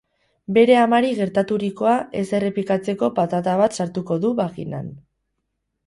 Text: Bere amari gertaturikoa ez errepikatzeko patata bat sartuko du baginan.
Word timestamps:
Bere 0.55 0.77
amari 0.83 1.11
gertaturikoa 1.19 1.93
ez 2.21 2.25
errepikatzeko 2.39 3.13
patata 3.21 3.57
bat 3.63 3.81
sartuko 3.81 4.23
du 4.27 4.37
baginan. 4.45 4.93